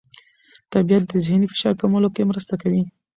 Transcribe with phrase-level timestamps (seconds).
[0.73, 2.83] طبیعت د ذهني فشار کمولو کې مرسته کوي.